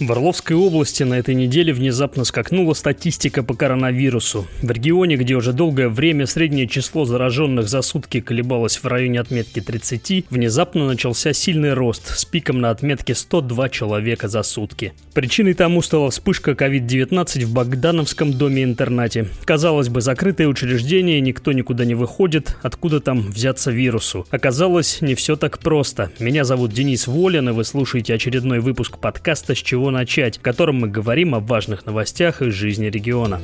[0.00, 4.46] В Орловской области на этой неделе внезапно скакнула статистика по коронавирусу.
[4.62, 9.60] В регионе, где уже долгое время среднее число зараженных за сутки колебалось в районе отметки
[9.60, 14.94] 30, внезапно начался сильный рост с пиком на отметке 102 человека за сутки.
[15.12, 19.28] Причиной тому стала вспышка COVID-19 в Богдановском доме-интернате.
[19.44, 24.26] Казалось бы, закрытое учреждение, никто никуда не выходит, откуда там взяться вирусу.
[24.30, 26.10] Оказалось, не все так просто.
[26.18, 30.76] Меня зовут Денис Волин, и вы слушаете очередной выпуск подкаста «С чего начать», в котором
[30.76, 33.40] мы говорим о важных новостях из жизни региона.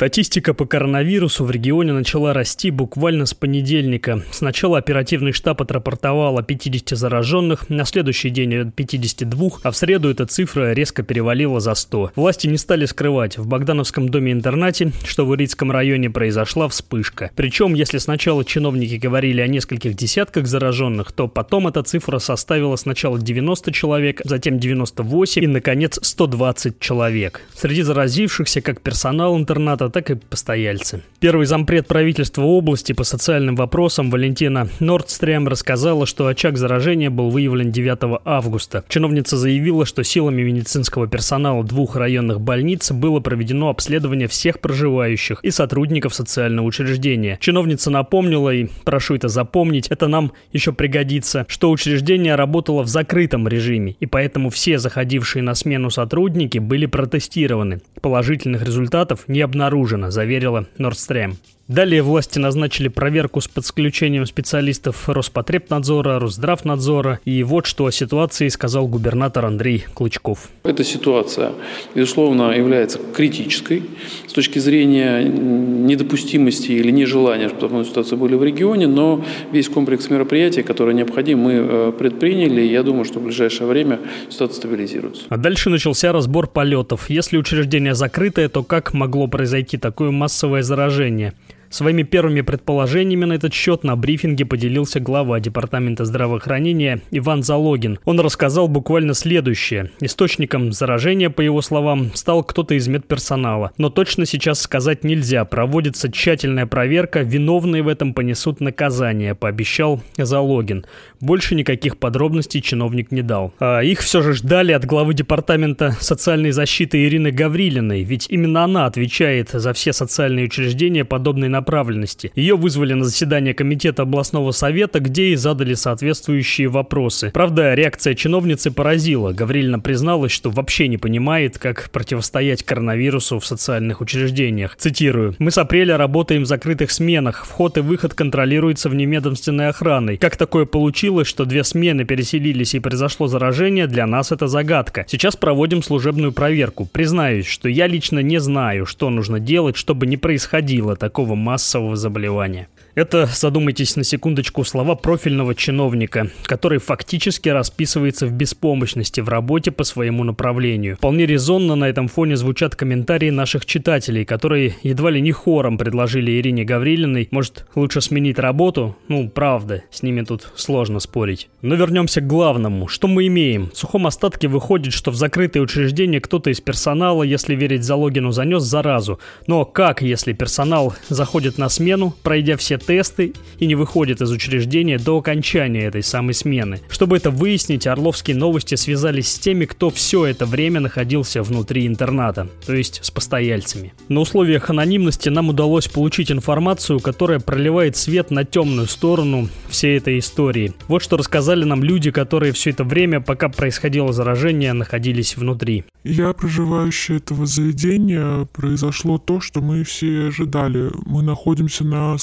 [0.00, 4.22] Статистика по коронавирусу в регионе начала расти буквально с понедельника.
[4.30, 10.24] Сначала оперативный штаб отрапортовал о 50 зараженных, на следующий день 52, а в среду эта
[10.24, 12.12] цифра резко перевалила за 100.
[12.16, 17.30] Власти не стали скрывать, в Богдановском доме-интернате, что в Ирицком районе произошла вспышка.
[17.36, 23.18] Причем, если сначала чиновники говорили о нескольких десятках зараженных, то потом эта цифра составила сначала
[23.18, 27.42] 90 человек, затем 98 и, наконец, 120 человек.
[27.54, 31.02] Среди заразившихся как персонал интерната, так и постояльцы.
[31.18, 37.70] Первый зампред правительства области по социальным вопросам Валентина Нордстрем рассказала, что очаг заражения был выявлен
[37.72, 38.84] 9 августа.
[38.88, 45.50] Чиновница заявила, что силами медицинского персонала двух районных больниц было проведено обследование всех проживающих и
[45.50, 47.36] сотрудников социального учреждения.
[47.40, 53.46] Чиновница напомнила, и прошу это запомнить, это нам еще пригодится, что учреждение работало в закрытом
[53.48, 57.80] режиме, и поэтому все заходившие на смену сотрудники были протестированы.
[58.00, 61.36] Положительных результатов не обнаружено обнаружено, заверила Нордстрем.
[61.70, 67.20] Далее власти назначили проверку с подключением специалистов Роспотребнадзора, Росздравнадзора.
[67.24, 70.48] И вот что о ситуации сказал губернатор Андрей Клычков.
[70.64, 71.52] Эта ситуация,
[71.94, 73.84] безусловно, является критической
[74.26, 80.10] с точки зрения недопустимости или нежелания, чтобы подобные ситуации были в регионе, но весь комплекс
[80.10, 85.22] мероприятий, которые необходимы, мы э, предприняли, и я думаю, что в ближайшее время ситуация стабилизируется.
[85.28, 87.08] А дальше начался разбор полетов.
[87.08, 91.32] Если учреждение закрытое, то как могло произойти такое массовое заражение?
[91.70, 98.00] Своими первыми предположениями на этот счет на брифинге поделился глава Департамента здравоохранения Иван Залогин.
[98.04, 99.92] Он рассказал буквально следующее.
[100.00, 103.70] Источником заражения, по его словам, стал кто-то из медперсонала.
[103.78, 105.44] Но точно сейчас сказать нельзя.
[105.44, 110.86] Проводится тщательная проверка, виновные в этом понесут наказание, пообещал Залогин.
[111.20, 113.54] Больше никаких подробностей чиновник не дал.
[113.60, 118.86] А их все же ждали от главы Департамента социальной защиты Ирины Гаврилиной, ведь именно она
[118.86, 122.32] отвечает за все социальные учреждения подобной направленности.
[122.34, 127.30] Ее вызвали на заседание комитета областного совета, где и задали соответствующие вопросы.
[127.32, 129.32] Правда, реакция чиновницы поразила.
[129.32, 134.76] Гаврилина призналась, что вообще не понимает, как противостоять коронавирусу в социальных учреждениях.
[134.76, 135.34] Цитирую.
[135.38, 137.44] «Мы с апреля работаем в закрытых сменах.
[137.44, 140.16] Вход и выход контролируется внемедомственной охраной.
[140.16, 145.04] Как такое получилось, что две смены переселились и произошло заражение, для нас это загадка.
[145.08, 146.88] Сейчас проводим служебную проверку.
[146.90, 152.68] Признаюсь, что я лично не знаю, что нужно делать, чтобы не происходило такого массового заболевания.
[152.94, 159.84] Это, задумайтесь на секундочку, слова профильного чиновника, который фактически расписывается в беспомощности в работе по
[159.84, 160.96] своему направлению.
[160.96, 166.32] Вполне резонно на этом фоне звучат комментарии наших читателей, которые едва ли не хором предложили
[166.32, 168.96] Ирине Гаврилиной, может, лучше сменить работу?
[169.06, 171.48] Ну, правда, с ними тут сложно спорить.
[171.62, 172.88] Но вернемся к главному.
[172.88, 173.70] Что мы имеем?
[173.72, 178.62] В сухом остатке выходит, что в закрытое учреждение кто-то из персонала, если верить Залогину, занес
[178.62, 179.20] заразу.
[179.46, 184.98] Но как, если персонал заходит на смену, пройдя все тесты и не выходит из учреждения
[184.98, 186.80] до окончания этой самой смены.
[186.88, 192.48] Чтобы это выяснить, Орловские новости связались с теми, кто все это время находился внутри интерната,
[192.66, 193.92] то есть с постояльцами.
[194.08, 200.18] На условиях анонимности нам удалось получить информацию, которая проливает свет на темную сторону всей этой
[200.18, 200.72] истории.
[200.88, 205.84] Вот что рассказали нам люди, которые все это время, пока происходило заражение, находились внутри.
[206.04, 210.90] Я, проживающий этого заведения, произошло то, что мы все ожидали.
[211.04, 212.16] Мы находимся на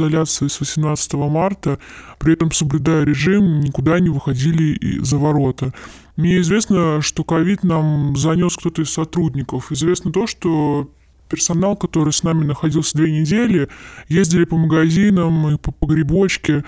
[0.00, 1.78] самоизоляции с 18 марта,
[2.18, 5.72] при этом соблюдая режим, никуда не выходили за ворота.
[6.16, 9.72] Мне известно, что ковид нам занес кто-то из сотрудников.
[9.72, 10.90] Известно то, что
[11.28, 13.68] персонал, который с нами находился две недели,
[14.08, 16.64] ездили по магазинам и по погребочке.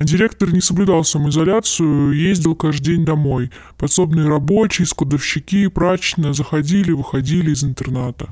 [0.00, 3.50] Директор не соблюдал самоизоляцию, ездил каждый день домой.
[3.76, 8.28] Подсобные рабочие, складовщики, прачечная заходили, выходили из интерната.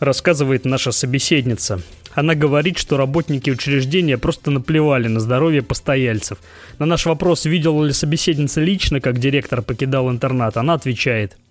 [0.00, 1.80] Рассказывает наша собеседница.
[2.16, 6.38] Она говорит, что работники учреждения просто наплевали на здоровье постояльцев.
[6.78, 11.36] На наш вопрос, видела ли собеседница лично, как директор покидал интернат, она отвечает–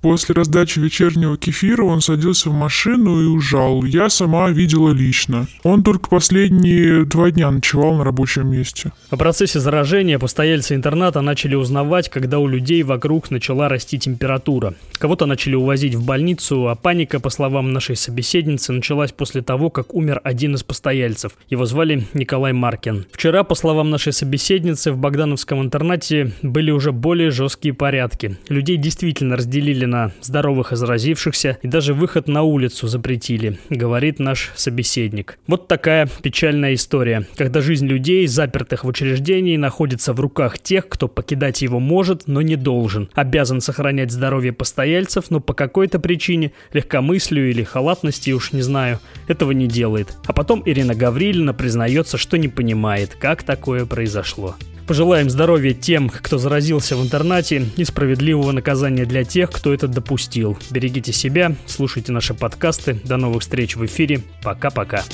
[0.00, 3.84] После раздачи вечернего кефира он садился в машину и ужал.
[3.84, 5.46] Я сама видела лично.
[5.62, 8.92] Он только последние два дня ночевал на рабочем месте.
[9.10, 14.72] О процессе заражения постояльцы интерната начали узнавать, когда у людей вокруг начала расти температура.
[14.96, 19.94] Кого-то начали увозить в больницу, а паника, по словам нашей собеседницы, началась после того, как
[19.94, 21.32] умер один из постояльцев.
[21.50, 23.04] Его звали Николай Маркин.
[23.12, 28.38] Вчера, по словам нашей собеседницы, в Богдановском интернате были уже более жесткие порядки.
[28.48, 34.52] Людей действительно разделили на здоровых и заразившихся, и даже выход на улицу запретили, говорит наш
[34.54, 35.38] собеседник.
[35.46, 41.08] Вот такая печальная история, когда жизнь людей, запертых в учреждении, находится в руках тех, кто
[41.08, 47.50] покидать его может, но не должен, обязан сохранять здоровье постояльцев, но по какой-то причине, легкомыслию
[47.50, 50.16] или халатности, уж не знаю, этого не делает.
[50.26, 54.54] А потом Ирина Гаврилина признается, что не понимает, как такое произошло.
[54.90, 60.58] Пожелаем здоровья тем, кто заразился в интернате и справедливого наказания для тех, кто это допустил.
[60.72, 62.94] Берегите себя, слушайте наши подкасты.
[63.04, 64.22] До новых встреч в эфире.
[64.42, 65.04] Пока-пока.